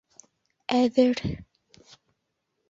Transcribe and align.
Әҙер. 0.77 1.21